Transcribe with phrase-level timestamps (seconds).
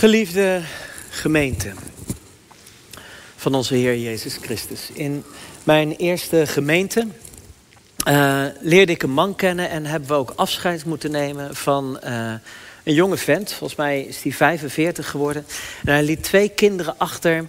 [0.00, 0.60] Geliefde
[1.10, 1.72] gemeente
[3.36, 4.90] van onze Heer Jezus Christus.
[4.92, 5.24] In
[5.64, 7.06] mijn eerste gemeente
[8.08, 12.32] uh, leerde ik een man kennen en hebben we ook afscheid moeten nemen van uh,
[12.84, 13.52] een jonge vent.
[13.52, 15.46] Volgens mij is hij 45 geworden.
[15.84, 17.44] En hij liet twee kinderen achter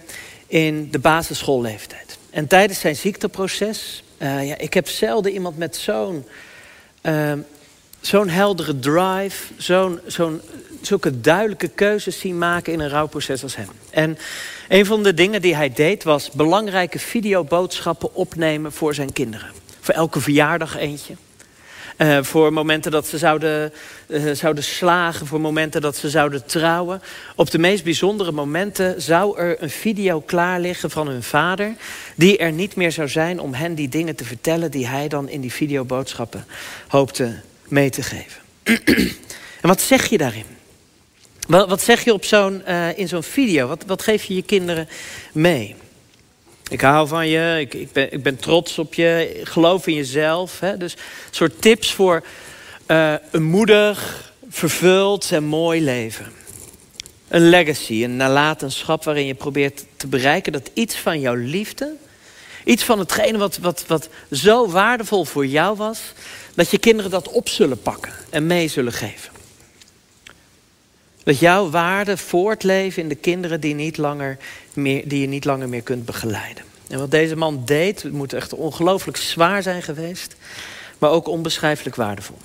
[0.46, 2.18] in de basisschoolleeftijd.
[2.30, 6.24] En tijdens zijn ziekteproces, uh, ja, ik heb zelden iemand met zo'n
[8.02, 10.40] zo'n heldere drive, zo'n zo'n
[10.80, 13.68] zulke duidelijke keuzes zien maken in een rouwproces als hem.
[13.90, 14.18] En
[14.68, 19.48] een van de dingen die hij deed was belangrijke videoboodschappen opnemen voor zijn kinderen.
[19.80, 21.14] Voor elke verjaardag eentje.
[21.98, 23.72] Uh, voor momenten dat ze zouden,
[24.06, 27.02] uh, zouden slagen, voor momenten dat ze zouden trouwen.
[27.36, 31.74] Op de meest bijzondere momenten zou er een video klaar liggen van hun vader,
[32.14, 35.28] die er niet meer zou zijn om hen die dingen te vertellen die hij dan
[35.28, 36.44] in die videoboodschappen
[36.88, 37.34] hoopte
[37.68, 38.40] mee te geven.
[39.62, 40.46] en wat zeg je daarin?
[41.46, 43.66] Wat, zeg je op zo'n, uh, in zo'n video?
[43.66, 44.88] Wat, wat geef je je kinderen
[45.32, 45.74] mee?
[46.68, 50.60] Ik hou van je, ik, ik, ben, ik ben trots op je, geloof in jezelf.
[50.60, 50.76] Hè?
[50.76, 50.98] Dus een
[51.30, 52.24] soort tips voor
[52.86, 56.32] uh, een moedig, vervuld en mooi leven.
[57.28, 61.94] Een legacy, een nalatenschap waarin je probeert te bereiken dat iets van jouw liefde,
[62.64, 66.00] iets van hetgene wat, wat, wat zo waardevol voor jou was,
[66.54, 69.32] dat je kinderen dat op zullen pakken en mee zullen geven.
[71.24, 74.38] Dat jouw waarde voortleven in de kinderen die, niet langer
[74.72, 76.64] meer, die je niet langer meer kunt begeleiden.
[76.88, 80.36] En wat deze man deed, moet echt ongelooflijk zwaar zijn geweest,
[80.98, 82.38] maar ook onbeschrijfelijk waardevol.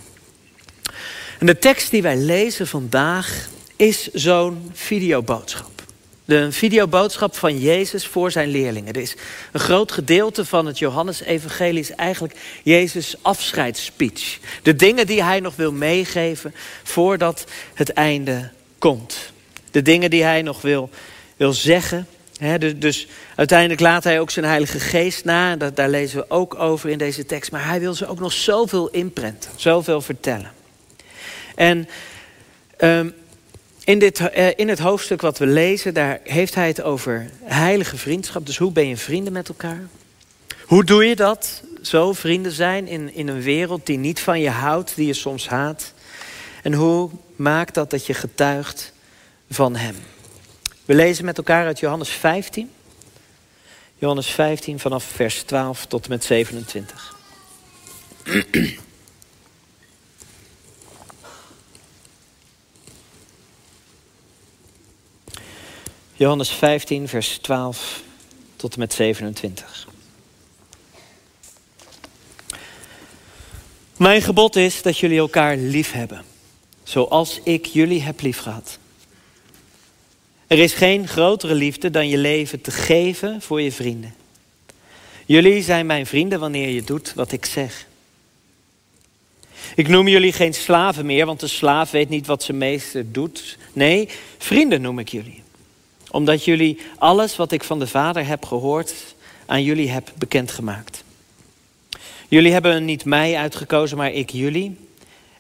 [1.40, 5.77] En de tekst die wij lezen vandaag is zo'n videoboodschap.
[6.28, 8.94] De videoboodschap van Jezus voor zijn leerlingen.
[8.94, 9.16] Er is
[9.52, 14.40] een groot gedeelte van het Johannes-evangelie is eigenlijk Jezus' afscheidsspeech.
[14.64, 19.32] De dingen die hij nog wil meegeven voordat het einde komt.
[19.72, 20.90] De dingen die hij nog wil,
[21.38, 22.08] wil zeggen.
[22.76, 25.56] dus, uiteindelijk laat hij ook zijn Heilige Geest na.
[25.56, 27.52] Dat, daar lezen we ook over in deze tekst.
[27.52, 30.52] Maar hij wil ze ook nog zoveel inprenten, zoveel vertellen.
[31.56, 31.90] En
[32.80, 33.14] um,
[33.88, 37.98] in, dit, uh, in het hoofdstuk wat we lezen, daar heeft hij het over heilige
[37.98, 38.46] vriendschap.
[38.46, 39.82] Dus hoe ben je vrienden met elkaar?
[40.66, 41.64] Hoe doe je dat?
[41.82, 45.48] Zo vrienden zijn in, in een wereld die niet van je houdt, die je soms
[45.48, 45.94] haat.
[46.64, 48.94] En hoe maakt dat dat je getuigt
[49.50, 49.96] van Hem?
[50.86, 52.72] We lezen met elkaar uit Johannes 15.
[53.96, 57.16] Johannes 15 vanaf vers 12 tot en met 27.
[66.20, 68.04] Johannes 15, vers 12
[68.56, 69.88] tot en met 27.
[73.98, 76.24] Mijn gebod is dat jullie elkaar lief hebben,
[76.84, 78.78] zoals ik jullie heb lief gehad.
[80.48, 84.16] Er is geen grotere liefde dan je leven te geven voor je vrienden.
[85.26, 87.88] Jullie zijn mijn vrienden wanneer je doet wat ik zeg.
[89.76, 93.58] Ik noem jullie geen slaven meer, want de slaaf weet niet wat zijn meester doet.
[93.74, 95.46] Nee, vrienden noem ik jullie
[96.12, 98.94] omdat jullie alles wat ik van de Vader heb gehoord
[99.46, 101.04] aan jullie heb bekendgemaakt.
[102.28, 104.78] Jullie hebben niet mij uitgekozen, maar ik jullie.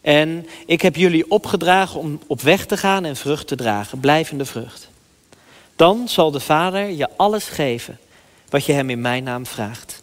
[0.02, 4.46] En ik heb jullie opgedragen om op weg te gaan en vrucht te dragen, blijvende
[4.46, 4.90] vrucht.
[5.76, 8.00] Dan zal de Vader je alles geven
[8.50, 10.02] wat je hem in mijn naam vraagt.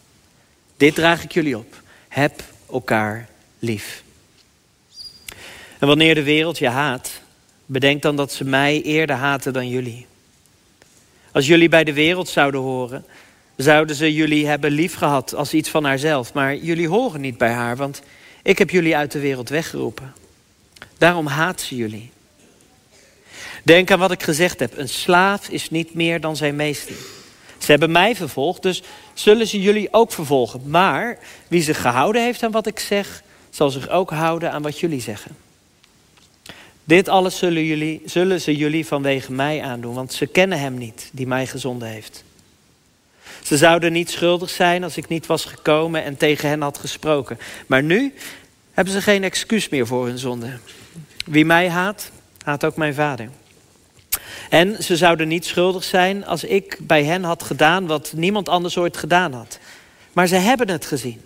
[0.76, 1.82] Dit draag ik jullie op.
[2.08, 2.42] Heb
[2.72, 4.02] elkaar lief.
[5.78, 7.20] En wanneer de wereld je haat,
[7.66, 10.06] bedenk dan dat ze mij eerder haten dan jullie.
[11.34, 13.04] Als jullie bij de wereld zouden horen,
[13.56, 16.32] zouden ze jullie hebben liefgehad als iets van haarzelf.
[16.32, 18.02] Maar jullie horen niet bij haar, want
[18.42, 20.14] ik heb jullie uit de wereld weggeroepen.
[20.98, 22.10] Daarom haat ze jullie.
[23.62, 24.78] Denk aan wat ik gezegd heb.
[24.78, 26.94] Een slaaf is niet meer dan zijn meester.
[27.58, 28.82] Ze hebben mij vervolgd, dus
[29.14, 30.62] zullen ze jullie ook vervolgen.
[30.70, 31.18] Maar
[31.48, 35.00] wie zich gehouden heeft aan wat ik zeg, zal zich ook houden aan wat jullie
[35.00, 35.36] zeggen.
[36.84, 41.10] Dit alles zullen, jullie, zullen ze jullie vanwege mij aandoen, want ze kennen hem niet
[41.12, 42.24] die mij gezonden heeft.
[43.42, 47.38] Ze zouden niet schuldig zijn als ik niet was gekomen en tegen hen had gesproken.
[47.66, 48.14] Maar nu
[48.72, 50.58] hebben ze geen excuus meer voor hun zonde.
[51.26, 52.10] Wie mij haat,
[52.42, 53.28] haat ook mijn vader.
[54.50, 58.78] En ze zouden niet schuldig zijn als ik bij hen had gedaan wat niemand anders
[58.78, 59.58] ooit gedaan had.
[60.12, 61.20] Maar ze hebben het gezien.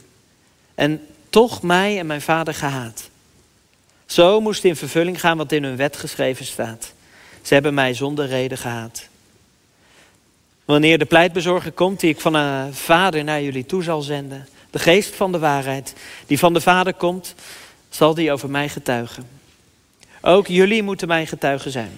[0.75, 3.08] En toch mij en mijn vader gehaat.
[4.09, 6.93] Zo moest in vervulling gaan wat in hun wet geschreven staat.
[7.43, 9.09] Ze hebben mij zonder reden gehaat.
[10.65, 14.79] Wanneer de pleitbezorger komt die ik van een vader naar jullie toe zal zenden, de
[14.79, 15.95] geest van de waarheid
[16.27, 17.35] die van de vader komt,
[17.89, 19.29] zal die over mij getuigen.
[20.21, 21.93] Ook jullie moeten mijn getuigen zijn.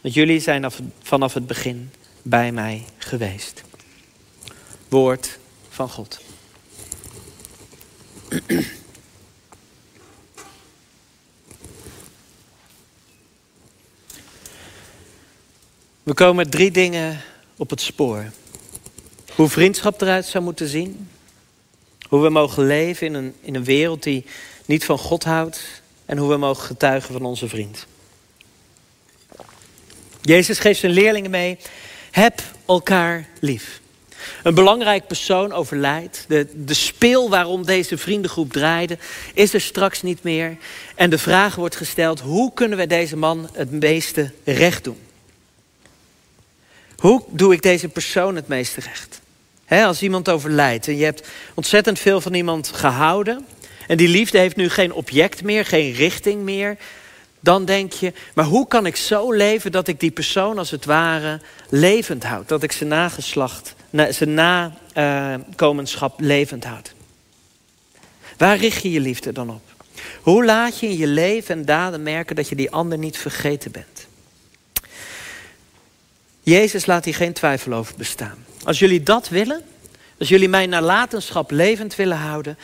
[0.00, 0.70] Want jullie zijn
[1.02, 1.90] vanaf het begin
[2.22, 3.62] bij mij geweest.
[4.88, 5.38] Woord
[5.68, 6.20] van God.
[16.06, 17.20] We komen drie dingen
[17.56, 18.24] op het spoor.
[19.34, 21.08] Hoe vriendschap eruit zou moeten zien.
[22.08, 24.24] Hoe we mogen leven in een, in een wereld die
[24.64, 25.82] niet van God houdt.
[26.04, 27.86] En hoe we mogen getuigen van onze vriend.
[30.22, 31.58] Jezus geeft zijn leerlingen mee.
[32.10, 33.80] Heb elkaar lief.
[34.42, 36.24] Een belangrijk persoon overlijdt.
[36.28, 38.98] De, de speel waarom deze vriendengroep draaide,
[39.34, 40.56] is er straks niet meer.
[40.94, 45.04] En de vraag wordt gesteld: hoe kunnen we deze man het meeste recht doen?
[46.96, 49.20] Hoe doe ik deze persoon het meeste recht?
[49.68, 53.46] als iemand overlijdt en je hebt ontzettend veel van iemand gehouden.
[53.86, 56.76] En die liefde heeft nu geen object meer, geen richting meer.
[57.40, 60.84] Dan denk je, maar hoe kan ik zo leven dat ik die persoon als het
[60.84, 61.40] ware
[61.70, 62.48] levend houd?
[62.48, 63.74] Dat ik zijn nageslacht,
[64.10, 66.94] zijn nakomenschap levend houd.
[68.36, 69.62] Waar richt je je liefde dan op?
[70.22, 73.70] Hoe laat je in je leven en daden merken dat je die ander niet vergeten
[73.70, 73.95] bent?
[76.46, 78.44] Jezus laat hier geen twijfel over bestaan.
[78.64, 79.62] Als jullie dat willen,
[80.18, 82.58] als jullie mijn nalatenschap levend willen houden,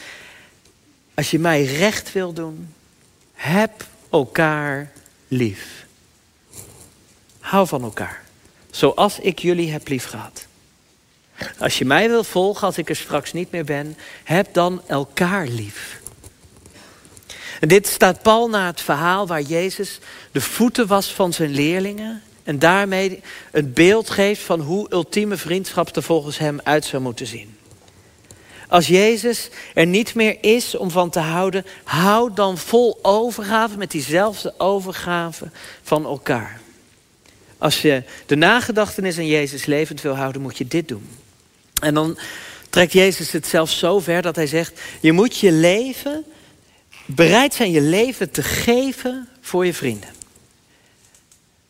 [1.14, 2.74] als je mij recht wil doen,
[3.32, 4.92] heb elkaar
[5.28, 5.86] lief.
[7.40, 8.22] Hou van elkaar,
[8.70, 10.46] zoals ik jullie heb lief gehad.
[11.58, 15.46] Als je mij wil volgen als ik er straks niet meer ben, heb dan elkaar
[15.46, 16.00] lief.
[17.60, 19.98] En dit staat pal na het verhaal waar Jezus
[20.32, 23.20] de voeten was van zijn leerlingen en daarmee
[23.52, 27.56] een beeld geeft van hoe ultieme vriendschap er volgens hem uit zou moeten zien.
[28.68, 33.90] Als Jezus er niet meer is om van te houden, houd dan vol overgave met
[33.90, 35.50] diezelfde overgave
[35.82, 36.60] van elkaar.
[37.58, 41.08] Als je de nagedachtenis aan Jezus levend wil houden, moet je dit doen.
[41.80, 42.18] En dan
[42.70, 46.24] trekt Jezus het zelfs zo ver dat hij zegt: Je moet je leven,
[47.06, 50.21] bereid zijn je leven te geven voor je vrienden.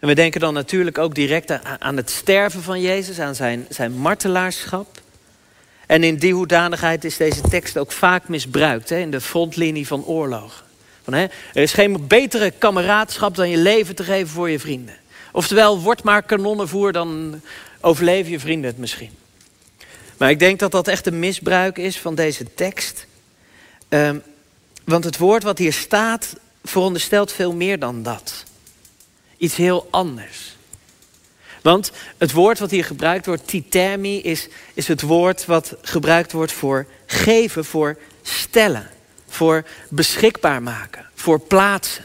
[0.02, 3.92] En we denken dan natuurlijk ook direct aan het sterven van Jezus, aan zijn, zijn
[3.92, 5.00] martelaarschap.
[5.86, 10.04] En in die hoedanigheid is deze tekst ook vaak misbruikt hè, in de frontlinie van
[10.04, 10.64] oorlogen.
[11.02, 14.94] Van, hè, er is geen betere kameraadschap dan je leven te geven voor je vrienden.
[15.32, 17.40] Oftewel, word maar kanonnenvoer, dan
[17.80, 19.10] overleven je vrienden het misschien.
[20.16, 23.06] Maar ik denk dat dat echt een misbruik is van deze tekst.
[23.88, 24.22] Um,
[24.84, 28.44] want het woord wat hier staat veronderstelt veel meer dan dat
[29.42, 30.56] iets heel anders.
[31.62, 36.52] Want het woord wat hier gebruikt wordt, titermi, is, is het woord wat gebruikt wordt
[36.52, 38.90] voor geven, voor stellen,
[39.28, 42.04] voor beschikbaar maken, voor plaatsen.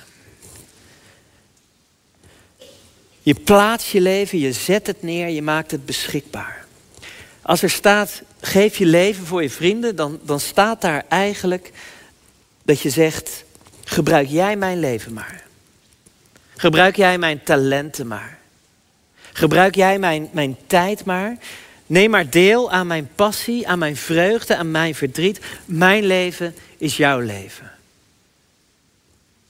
[3.22, 6.66] Je plaatst je leven, je zet het neer, je maakt het beschikbaar.
[7.42, 11.72] Als er staat, geef je leven voor je vrienden, dan, dan staat daar eigenlijk
[12.64, 13.44] dat je zegt,
[13.84, 15.47] gebruik jij mijn leven maar.
[16.58, 18.38] Gebruik jij mijn talenten maar.
[19.34, 21.38] Gebruik jij mijn, mijn tijd maar.
[21.86, 25.40] Neem maar deel aan mijn passie, aan mijn vreugde, aan mijn verdriet.
[25.66, 27.72] Mijn leven is jouw leven.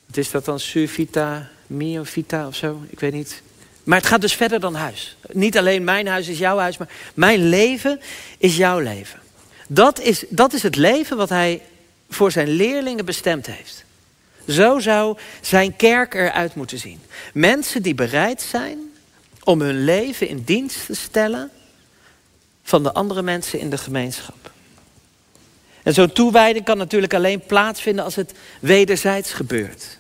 [0.06, 0.60] Wat is dat dan?
[0.60, 2.82] Su vita, mio vita of zo?
[2.90, 3.42] Ik weet niet.
[3.84, 5.18] Maar het gaat dus verder dan huis.
[5.32, 8.00] Niet alleen mijn huis is jouw huis, maar mijn leven
[8.38, 9.20] is jouw leven.
[9.68, 11.62] Dat is, dat is het leven wat hij
[12.10, 13.86] voor zijn leerlingen bestemd heeft.
[14.48, 17.00] Zo zou zijn kerk eruit moeten zien.
[17.34, 18.78] Mensen die bereid zijn
[19.44, 21.52] om hun leven in dienst te stellen
[22.64, 24.52] van de andere mensen in de gemeenschap.
[25.84, 29.98] En zo'n toewijding kan natuurlijk alleen plaatsvinden als het wederzijds gebeurt.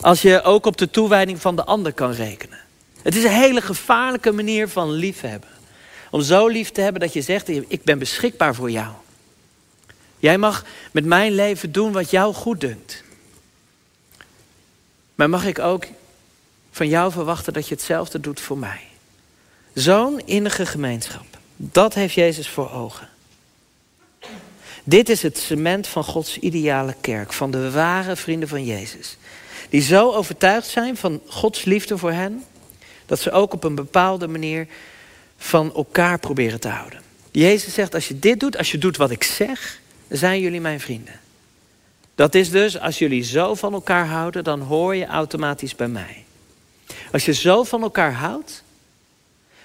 [0.00, 2.58] Als je ook op de toewijding van de ander kan rekenen.
[3.02, 5.50] Het is een hele gevaarlijke manier van liefhebben.
[6.10, 8.92] Om zo lief te hebben dat je zegt, ik ben beschikbaar voor jou.
[10.18, 13.04] Jij mag met mijn leven doen wat jou goed dunkt.
[15.16, 15.86] Maar mag ik ook
[16.70, 18.80] van jou verwachten dat je hetzelfde doet voor mij?
[19.72, 21.26] Zo'n innige gemeenschap.
[21.56, 23.08] Dat heeft Jezus voor ogen.
[24.84, 29.16] Dit is het cement van Gods ideale kerk, van de ware vrienden van Jezus.
[29.68, 32.44] Die zo overtuigd zijn van Gods liefde voor hen,
[33.06, 34.66] dat ze ook op een bepaalde manier
[35.38, 37.00] van elkaar proberen te houden.
[37.30, 40.80] Jezus zegt, als je dit doet, als je doet wat ik zeg, zijn jullie mijn
[40.80, 41.20] vrienden.
[42.16, 46.24] Dat is dus, als jullie zo van elkaar houden, dan hoor je automatisch bij mij.
[47.12, 48.62] Als je zo van elkaar houdt,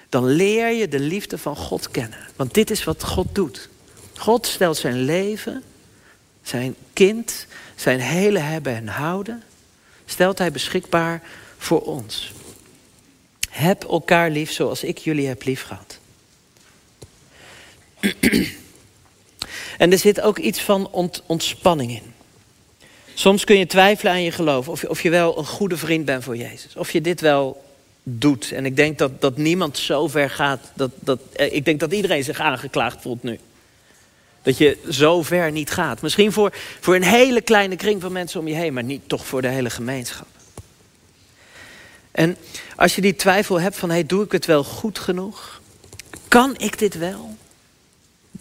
[0.08, 2.18] dan leer je de liefde van God kennen.
[2.36, 3.68] Want dit is wat God doet.
[4.16, 5.62] God stelt zijn leven,
[6.42, 9.42] zijn kind, zijn hele hebben en houden,
[10.04, 11.22] stelt hij beschikbaar
[11.58, 12.32] voor ons.
[13.50, 15.98] heb elkaar lief zoals ik jullie heb lief gehad.
[19.82, 20.90] en er zit ook iets van
[21.26, 22.11] ontspanning in.
[23.14, 24.68] Soms kun je twijfelen aan je geloof.
[24.68, 26.76] Of je, of je wel een goede vriend bent voor Jezus.
[26.76, 27.64] Of je dit wel
[28.02, 28.52] doet.
[28.52, 30.70] En ik denk dat, dat niemand zo ver gaat.
[30.74, 33.38] Dat, dat, eh, ik denk dat iedereen zich aangeklaagd voelt nu.
[34.42, 36.02] Dat je zo ver niet gaat.
[36.02, 38.72] Misschien voor, voor een hele kleine kring van mensen om je heen.
[38.72, 40.26] Maar niet toch voor de hele gemeenschap.
[42.10, 42.36] En
[42.76, 45.60] als je die twijfel hebt van, hey, doe ik het wel goed genoeg?
[46.28, 47.36] Kan ik dit wel?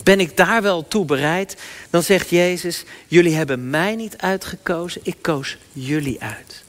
[0.03, 1.55] Ben ik daar wel toe bereid?
[1.89, 6.63] Dan zegt Jezus, jullie hebben mij niet uitgekozen, ik koos jullie uit.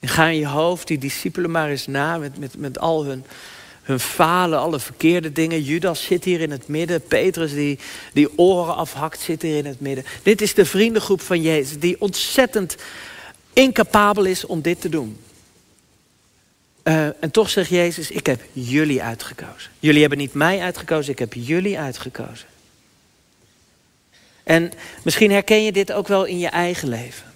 [0.00, 3.24] En ga in je hoofd die discipelen maar eens na met, met, met al hun,
[3.82, 5.62] hun falen, alle verkeerde dingen.
[5.62, 7.02] Judas zit hier in het midden.
[7.02, 7.78] Petrus die,
[8.12, 10.04] die oren afhakt zit hier in het midden.
[10.22, 12.76] Dit is de vriendengroep van Jezus die ontzettend
[13.52, 15.18] incapabel is om dit te doen.
[16.84, 19.70] Uh, en toch zegt Jezus, ik heb jullie uitgekozen.
[19.78, 22.46] Jullie hebben niet mij uitgekozen, ik heb jullie uitgekozen.
[24.42, 24.72] En
[25.02, 27.32] misschien herken je dit ook wel in je eigen leven.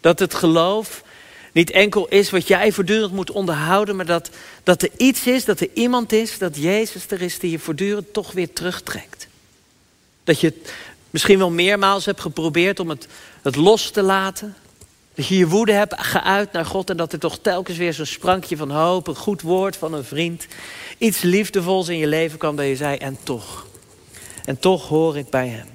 [0.00, 1.02] Dat het geloof
[1.52, 4.30] niet enkel is wat jij voortdurend moet onderhouden, maar dat,
[4.62, 8.12] dat er iets is, dat er iemand is, dat Jezus er is die je voortdurend
[8.12, 9.26] toch weer terugtrekt.
[10.24, 10.72] Dat je het
[11.10, 13.06] misschien wel meermaals hebt geprobeerd om het,
[13.42, 14.56] het los te laten.
[15.14, 18.06] Dat je je woede hebt geuit naar God en dat er toch telkens weer zo'n
[18.06, 20.46] sprankje van hoop, een goed woord van een vriend,
[20.98, 23.66] iets liefdevols in je leven kwam dat je zei, en toch,
[24.44, 25.66] en toch hoor ik bij Hem.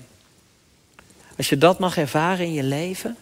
[1.38, 3.16] Als je dat mag ervaren in je leven,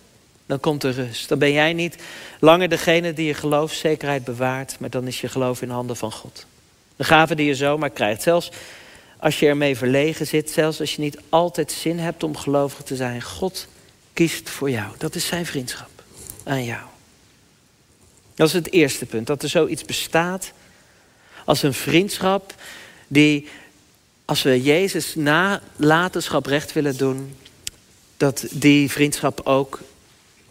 [0.45, 1.29] dan komt er rust.
[1.29, 1.95] Dan ben jij niet
[2.39, 6.45] langer degene die je geloofszekerheid bewaart, maar dan is je geloof in handen van God.
[6.95, 8.51] De gave die je zomaar krijgt, zelfs
[9.19, 12.95] als je ermee verlegen zit, zelfs als je niet altijd zin hebt om gelovig te
[12.95, 13.67] zijn, God
[14.13, 14.93] kiest voor jou.
[14.97, 15.96] Dat is zijn vriendschap
[16.47, 16.81] aan jou.
[18.35, 20.51] Dat is het eerste punt, dat er zoiets bestaat
[21.45, 22.53] als een vriendschap
[23.07, 23.47] die,
[24.25, 27.35] als we Jezus nalatenschap recht willen doen,
[28.17, 29.79] dat die vriendschap ook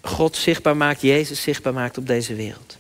[0.01, 2.77] God zichtbaar maakt, Jezus zichtbaar maakt op deze wereld.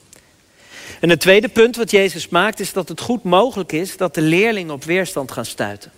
[1.01, 4.21] En het tweede punt wat Jezus maakt is dat het goed mogelijk is dat de
[4.21, 5.93] leerlingen op weerstand gaan stuiten.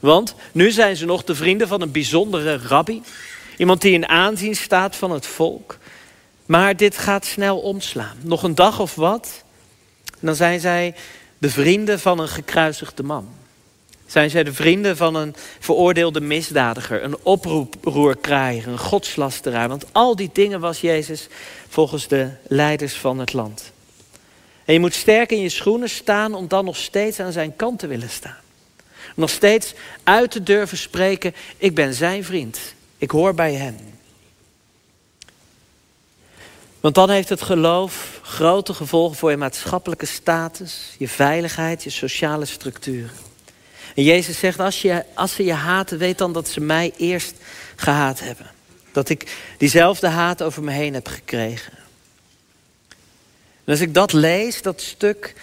[0.00, 3.02] Want nu zijn ze nog de vrienden van een bijzondere rabbi,
[3.56, 5.78] iemand die in aanzien staat van het volk.
[6.46, 8.16] Maar dit gaat snel omslaan.
[8.20, 9.44] Nog een dag of wat,
[10.20, 10.94] dan zijn zij
[11.38, 13.28] de vrienden van een gekruisigde man.
[14.06, 19.68] Zijn zij de vrienden van een veroordeelde misdadiger, een oproerkraaier, een godslasteraar?
[19.68, 21.28] Want al die dingen was Jezus
[21.68, 23.72] volgens de leiders van het land.
[24.64, 27.78] En je moet sterk in je schoenen staan om dan nog steeds aan zijn kant
[27.78, 28.36] te willen staan.
[29.14, 32.60] Nog steeds uit te durven spreken, ik ben zijn vriend.
[32.98, 33.76] Ik hoor bij hem.
[36.86, 42.44] Want dan heeft het geloof grote gevolgen voor je maatschappelijke status, je veiligheid, je sociale
[42.44, 43.10] structuren.
[43.94, 47.34] En Jezus zegt, als, je, als ze je haten, weet dan dat ze mij eerst
[47.76, 48.50] gehaat hebben.
[48.92, 51.72] Dat ik diezelfde haat over me heen heb gekregen.
[53.64, 55.34] En als ik dat lees, dat stuk,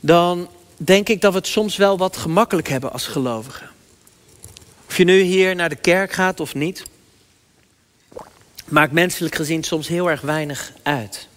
[0.00, 3.70] dan denk ik dat we het soms wel wat gemakkelijk hebben als gelovigen.
[4.88, 6.82] Of je nu hier naar de kerk gaat of niet,
[8.68, 11.28] maakt menselijk gezien soms heel erg weinig uit.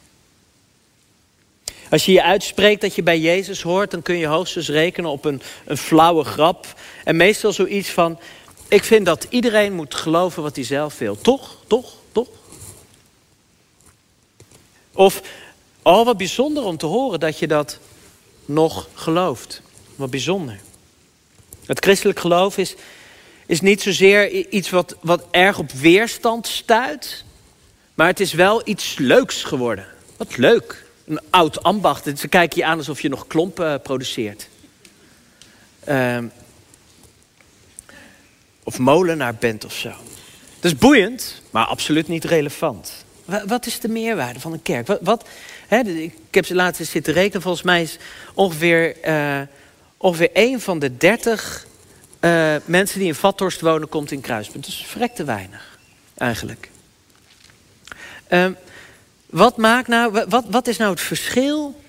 [1.89, 5.25] Als je je uitspreekt dat je bij Jezus hoort, dan kun je hoogstens rekenen op
[5.25, 6.65] een, een flauwe grap.
[7.03, 8.19] En meestal zoiets van,
[8.67, 11.21] ik vind dat iedereen moet geloven wat hij zelf wil.
[11.21, 12.27] Toch, toch, toch?
[14.91, 15.21] Of,
[15.81, 17.79] oh wat bijzonder om te horen dat je dat
[18.45, 19.61] nog gelooft.
[19.95, 20.59] Wat bijzonder.
[21.65, 22.75] Het christelijk geloof is,
[23.51, 27.23] is niet zozeer iets wat, wat erg op weerstand stuit.
[27.93, 29.85] Maar het is wel iets leuks geworden.
[30.17, 32.19] Wat leuk een oud ambacht.
[32.19, 34.47] Ze kijken je aan alsof je nog klompen eh, produceert.
[35.87, 36.17] Uh,
[38.63, 39.89] of molenaar bent of zo.
[40.59, 43.05] Dat is boeiend, maar absoluut niet relevant.
[43.45, 44.87] Wat is de meerwaarde van een kerk?
[44.87, 45.27] Wat, wat
[45.67, 47.41] hè, ik heb ze laten zitten rekenen.
[47.41, 47.97] Volgens mij is
[48.33, 49.41] ongeveer, uh,
[49.97, 51.69] ongeveer één van de dertig
[52.21, 53.89] uh, mensen die in Vathorst wonen...
[53.89, 54.65] komt in Kruispunt.
[54.65, 55.77] Dus vrek te weinig,
[56.17, 56.69] eigenlijk.
[58.29, 58.47] Uh,
[59.25, 61.81] wat, maakt nou, wat, wat is nou het verschil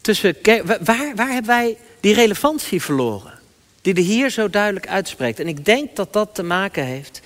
[0.00, 0.36] tussen.
[0.64, 3.38] Waar, waar hebben wij die relevantie verloren?
[3.82, 5.40] Die er hier zo duidelijk uitspreekt.
[5.40, 7.20] En ik denk dat dat te maken heeft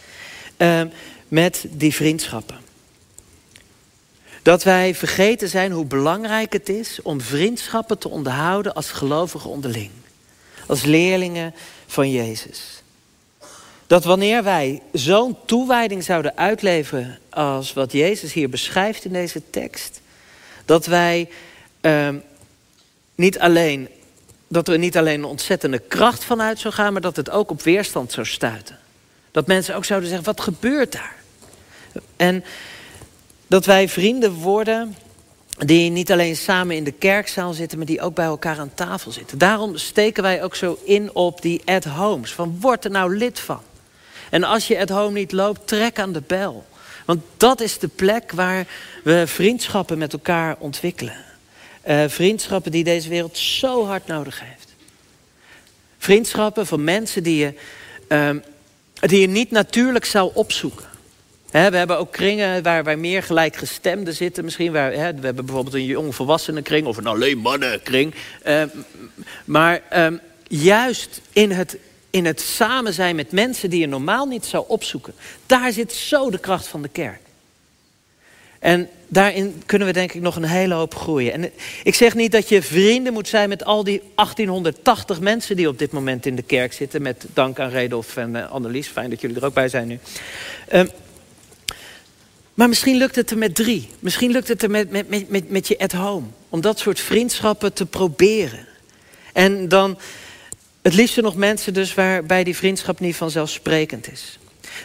[0.57, 0.83] uh,
[1.29, 2.59] met die vriendschappen.
[4.43, 9.91] Dat wij vergeten zijn hoe belangrijk het is om vriendschappen te onderhouden als gelovigen onderling.
[10.67, 11.55] Als leerlingen
[11.87, 12.83] van Jezus.
[13.87, 20.01] Dat wanneer wij zo'n toewijding zouden uitleveren als wat Jezus hier beschrijft in deze tekst,
[20.65, 21.29] dat wij
[21.81, 22.17] ehm,
[23.15, 23.89] niet alleen,
[24.49, 27.63] dat er niet alleen een ontzettende kracht vanuit zou gaan, maar dat het ook op
[27.63, 28.79] weerstand zou stuiten.
[29.31, 31.17] Dat mensen ook zouden zeggen: wat gebeurt daar?
[32.17, 32.45] En
[33.47, 34.97] dat wij vrienden worden
[35.59, 39.11] die niet alleen samen in de kerkzaal zitten, maar die ook bij elkaar aan tafel
[39.11, 39.39] zitten.
[39.39, 42.33] Daarom steken wij ook zo in op die at-homes.
[42.33, 43.61] Van word er nou lid van.
[44.31, 46.67] En als je at-home niet loopt, trek aan de bel.
[47.05, 48.67] Want dat is de plek waar
[49.05, 51.25] we vriendschappen met elkaar ontwikkelen.
[51.89, 54.75] Uh, vriendschappen die deze wereld zo hard nodig heeft.
[55.99, 57.55] Vriendschappen van mensen die je,
[58.09, 58.31] uh,
[59.01, 60.96] die je niet natuurlijk zou opzoeken
[61.57, 64.45] we hebben ook kringen waar, waar meer gelijkgestemden zitten.
[64.45, 68.15] Misschien waar, we hebben bijvoorbeeld een jongvolwassenen kring of een alleen mannenkring.
[68.47, 68.63] Uh,
[69.45, 70.17] maar ehm,
[70.49, 71.77] juist in het,
[72.11, 75.15] in het samen zijn met mensen die je normaal niet zou opzoeken.
[75.47, 77.21] Daar zit zo de kracht van de kerk.
[78.59, 81.33] En daarin kunnen we denk ik nog een hele hoop groeien.
[81.33, 81.51] En
[81.83, 85.79] ik zeg niet dat je vrienden moet zijn met al die 1880 mensen die op
[85.79, 87.03] dit moment in de kerk zitten.
[87.03, 88.89] Met dank aan Redolf en uh, Annelies.
[88.89, 89.99] Fijn dat jullie er ook bij zijn nu.
[90.73, 90.81] Uh,
[92.57, 93.89] maar misschien lukt het er met drie.
[94.01, 96.27] Misschien lukt het er met, met, met, met je at home.
[96.49, 98.67] Om dat soort vriendschappen te proberen.
[99.33, 99.99] En dan
[100.83, 104.39] het liefste nog mensen dus waarbij die vriendschap niet vanzelfsprekend is.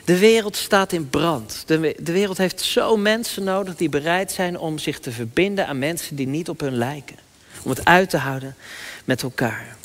[0.06, 1.64] De wereld staat in brand.
[1.66, 5.80] De, de wereld heeft zo mensen nodig die bereid zijn om zich te verbinden aan
[5.80, 7.16] mensen die niet op hun lijken.
[7.64, 8.56] Om het uit te houden
[9.06, 9.76] met elkaar.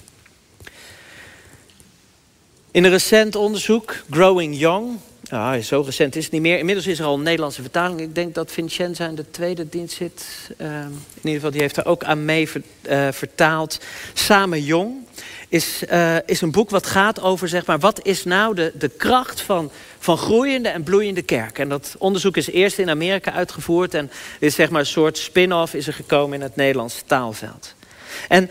[2.71, 6.59] In een recent onderzoek, Growing Young, ja, zo recent is het niet meer.
[6.59, 8.01] Inmiddels is er al een Nederlandse vertaling.
[8.01, 10.51] Ik denk dat Vincenza in de tweede dienst zit.
[10.57, 12.49] Ehm, in ieder geval, die heeft er ook aan mee
[12.83, 13.81] eh, vertaald.
[14.15, 15.07] Samen Jong
[15.49, 18.89] is, uh, is een boek wat gaat over, zeg maar, wat is nou de, de
[18.89, 21.59] kracht van, van groeiende en bloeiende kerk.
[21.59, 23.95] En dat onderzoek is eerst in Amerika uitgevoerd.
[23.95, 27.75] En is zeg maar een soort spin-off is er gekomen in het Nederlandse taalveld.
[28.29, 28.51] En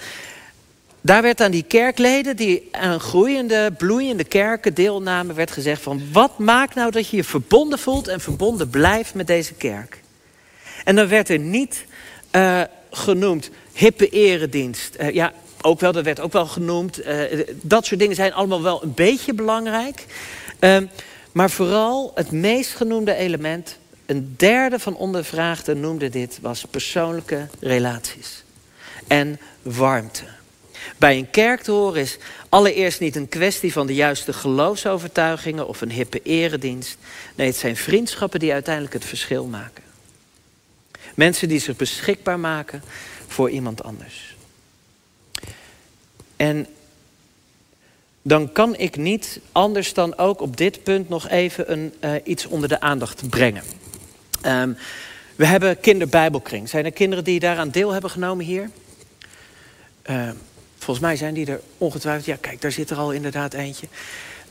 [1.05, 6.37] daar werd aan die kerkleden die aan groeiende, bloeiende kerken deelnamen, werd gezegd van wat
[6.37, 10.01] maakt nou dat je je verbonden voelt en verbonden blijft met deze kerk?
[10.83, 11.85] En dan werd er niet
[12.31, 14.95] uh, genoemd hippe eredienst.
[14.99, 17.05] Uh, ja, ook wel, dat werd ook wel genoemd.
[17.05, 17.21] Uh,
[17.61, 20.05] dat soort dingen zijn allemaal wel een beetje belangrijk.
[20.59, 20.85] Ehm,
[21.31, 28.43] maar vooral het meest genoemde element, een derde van ondervraagden noemde dit, was persoonlijke relaties.
[29.07, 30.23] En warmte.
[30.97, 32.17] Bij een kerk te horen is
[32.49, 36.97] allereerst niet een kwestie van de juiste geloofsovertuigingen of een hippe eredienst.
[37.35, 39.83] Nee, het zijn vriendschappen die uiteindelijk het verschil maken.
[41.15, 42.83] Mensen die zich beschikbaar maken
[43.27, 44.35] voor iemand anders.
[46.35, 46.67] En
[48.21, 52.45] dan kan ik niet anders dan ook op dit punt nog even een, uh, iets
[52.45, 53.63] onder de aandacht brengen.
[54.45, 54.77] Um,
[55.35, 56.69] we hebben kinderbijbelkring.
[56.69, 58.69] Zijn er kinderen die daaraan deel hebben genomen hier?
[60.09, 60.29] Uh,
[60.85, 62.25] Volgens mij zijn die er ongetwijfeld.
[62.25, 63.87] Ja, kijk, daar zit er al inderdaad eentje.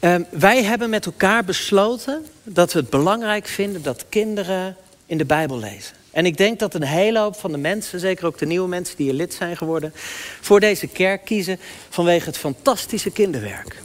[0.00, 5.24] Uh, wij hebben met elkaar besloten dat we het belangrijk vinden dat kinderen in de
[5.24, 5.96] Bijbel lezen.
[6.10, 8.96] En ik denk dat een hele hoop van de mensen, zeker ook de nieuwe mensen
[8.96, 9.92] die hier lid zijn geworden,
[10.40, 13.82] voor deze kerk kiezen vanwege het fantastische kinderwerk.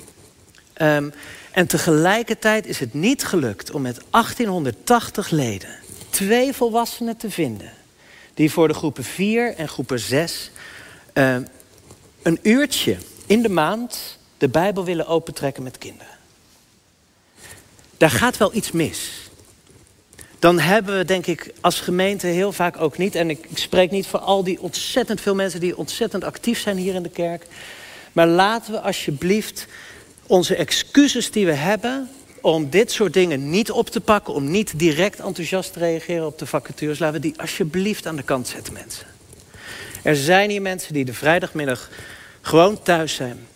[0.82, 1.14] Um,
[1.52, 5.76] en tegelijkertijd is het niet gelukt om met 1880 leden
[6.10, 7.72] twee volwassenen te vinden
[8.34, 10.52] die voor de groepen 4 en groepen 6
[11.14, 11.36] uh,
[12.22, 16.18] een uurtje in de maand de Bijbel willen opentrekken met kinderen.
[17.98, 19.30] Daar gaat wel iets mis.
[20.40, 23.16] Dan hebben we, denk ik, als gemeente heel vaak ook niet.
[23.16, 26.94] En ik, spreek niet voor al die ontzettend veel mensen die ontzettend actief zijn hier
[26.94, 27.46] in de kerk.
[28.12, 29.68] Maar laten we alsjeblieft
[30.26, 32.10] onze excuses die we hebben
[32.42, 36.40] om dit soort dingen niet op te pakken, om niet direct enthousiast te reageren op
[36.40, 39.08] de vacatures, laten we die alsjeblieft aan de kant zetten, mensen.
[40.02, 41.90] Er zijn hier mensen die de vrijdagmiddag
[42.42, 43.48] gewoon thuis zijn.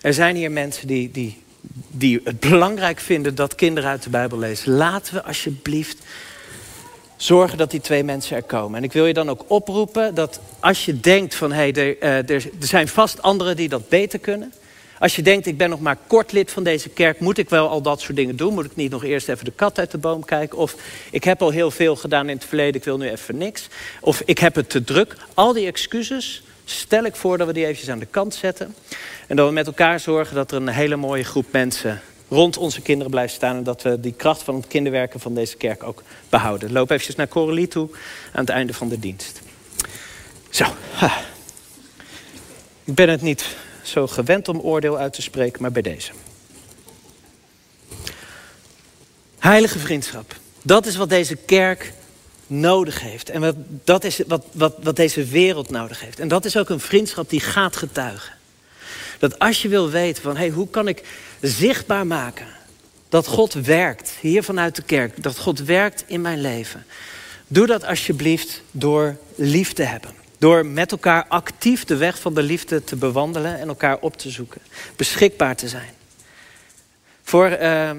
[0.00, 1.42] Er zijn hier mensen die, die,
[1.90, 4.72] die het belangrijk vinden dat kinderen uit de Bijbel lezen.
[4.72, 5.98] Laten we alsjeblieft
[7.16, 8.78] zorgen dat die twee mensen er komen.
[8.78, 12.16] En ik wil je dan ook oproepen dat als je denkt van hé, hey, eh,
[12.16, 14.52] er, er zijn vast anderen die dat beter kunnen.
[14.98, 17.68] Als je denkt, ik ben nog maar kort lid van deze kerk, moet ik wel
[17.68, 18.54] al dat soort dingen doen?
[18.54, 20.58] Moet ik niet nog eerst even de kat uit de boom kijken?
[20.58, 20.74] Of
[21.10, 23.68] ik heb al heel veel gedaan in het verleden, ik wil nu even niks.
[24.00, 25.16] Of ik heb het te druk.
[25.34, 28.74] Al die excuses stel ik voor dat we die eventjes aan de kant zetten.
[29.26, 32.82] En dat we met elkaar zorgen dat er een hele mooie groep mensen rond onze
[32.82, 33.56] kinderen blijft staan.
[33.56, 36.72] En dat we die kracht van het kinderwerken van deze kerk ook behouden.
[36.72, 37.88] Loop eventjes naar Coralie toe
[38.32, 39.40] aan het einde van de dienst.
[40.50, 40.64] Zo.
[42.84, 43.56] Ik ben het niet
[43.88, 46.12] zo gewend om oordeel uit te spreken, maar bij deze.
[49.38, 50.36] Heilige vriendschap.
[50.62, 51.92] Dat is wat deze kerk
[52.46, 53.30] nodig heeft.
[53.30, 56.20] En wat, dat is wat, wat, wat deze wereld nodig heeft.
[56.20, 58.34] En dat is ook een vriendschap die gaat getuigen.
[59.18, 61.02] Dat als je wil weten van hey, hoe kan ik
[61.40, 62.46] zichtbaar maken
[63.08, 66.84] dat God werkt hier vanuit de kerk, dat God werkt in mijn leven.
[67.46, 70.10] Doe dat alsjeblieft door lief te hebben.
[70.38, 74.30] Door met elkaar actief de weg van de liefde te bewandelen en elkaar op te
[74.30, 74.60] zoeken.
[74.96, 75.90] Beschikbaar te zijn.
[77.22, 77.90] Voor uh,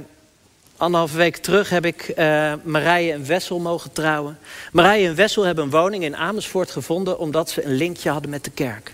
[0.77, 4.39] anderhalve week terug heb ik uh, Marije en Wessel mogen trouwen.
[4.71, 8.43] Marije en Wessel hebben een woning in Amersfoort gevonden omdat ze een linkje hadden met
[8.43, 8.91] de kerk.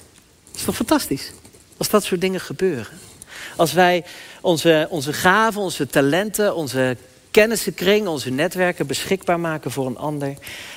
[0.48, 1.32] Dat is toch fantastisch?
[1.78, 2.98] Als dat soort dingen gebeuren.
[3.56, 4.04] Als wij
[4.42, 6.98] onze, onze gaven, onze talenten, onze
[7.32, 10.34] kennissenkring, onze netwerken beschikbaar maken voor een ander,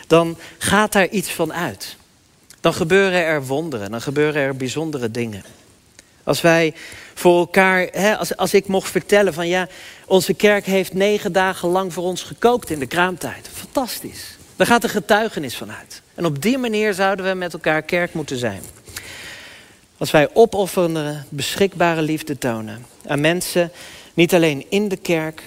[0.07, 1.96] dan gaat daar iets van uit.
[2.66, 5.44] Dan gebeuren er wonderen, dan gebeuren er bijzondere dingen.
[6.24, 6.74] Als wij
[7.14, 9.68] voor elkaar, hè, als, als ik mocht vertellen van ja,
[10.07, 13.48] onze kerk heeft negen dagen lang voor ons gekookt in de kraamtijd.
[13.52, 14.37] Fantastisch.
[14.57, 16.02] Daar gaat een getuigenis van uit.
[16.14, 18.62] En op die manier zouden we met elkaar kerk moeten zijn.
[19.96, 23.72] Als wij opofferende, beschikbare liefde tonen aan mensen,
[24.14, 25.42] niet alleen in de kerk,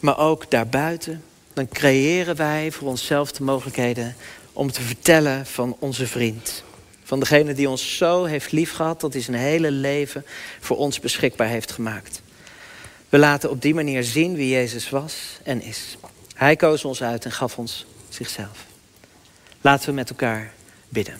[0.00, 4.16] maar ook daarbuiten, dan creëren wij voor onszelf de mogelijkheden
[4.52, 6.64] om te vertellen van onze vriend.
[7.04, 10.24] Van degene die ons zo heeft liefgehad, dat hij zijn hele leven
[10.60, 12.22] voor ons beschikbaar heeft gemaakt.
[13.08, 15.96] We laten op die manier zien wie Jezus was en is.
[16.34, 18.66] Hij koos ons uit en gaf ons zichzelf.
[19.60, 20.52] Laten we met elkaar
[20.88, 21.16] bidden.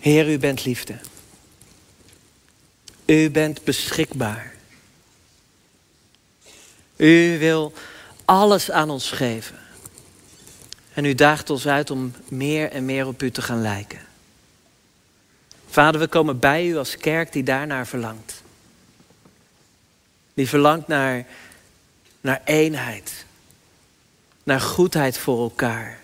[0.00, 0.98] Heer, u bent liefde.
[3.06, 4.54] U bent beschikbaar.
[6.96, 7.72] U wil
[8.24, 9.58] alles aan ons geven.
[10.92, 14.00] En u daagt ons uit om meer en meer op u te gaan lijken.
[15.68, 18.42] Vader, we komen bij u als kerk die daarnaar verlangt.
[20.34, 21.26] Die verlangt naar,
[22.20, 23.24] naar eenheid.
[24.42, 26.00] Naar goedheid voor elkaar.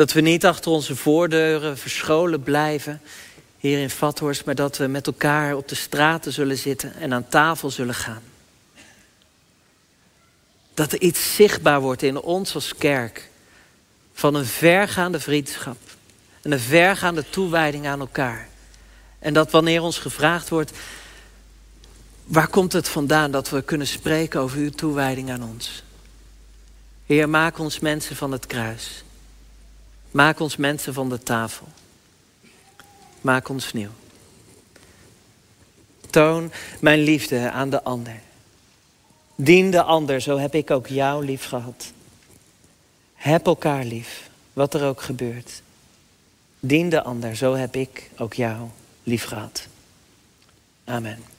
[0.00, 3.00] Dat we niet achter onze voordeuren verscholen blijven
[3.58, 7.28] hier in Vathorst, maar dat we met elkaar op de straten zullen zitten en aan
[7.28, 8.22] tafel zullen gaan.
[10.74, 13.28] Dat er iets zichtbaar wordt in ons als kerk
[14.12, 15.78] van een vergaande vriendschap
[16.42, 18.48] en een vergaande toewijding aan elkaar.
[19.18, 20.72] En dat wanneer ons gevraagd wordt,
[22.24, 25.82] waar komt het vandaan dat we kunnen spreken over uw toewijding aan ons?
[27.06, 29.04] Heer, maak ons mensen van het kruis.
[30.10, 31.66] Maak ons mensen van de tafel.
[33.20, 33.90] Maak ons nieuw.
[36.10, 38.20] Toon mijn liefde aan de ander.
[39.34, 41.92] Dien de ander, zo heb ik ook jou lief gehad.
[43.14, 45.62] Heb elkaar lief, wat er ook gebeurt.
[46.60, 48.68] Dien de ander, zo heb ik ook jou
[49.02, 49.66] lief gehad.
[50.84, 51.29] Amen.